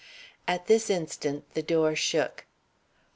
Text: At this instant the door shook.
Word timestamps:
At 0.47 0.65
this 0.65 0.89
instant 0.89 1.43
the 1.53 1.61
door 1.61 1.95
shook. 1.95 2.45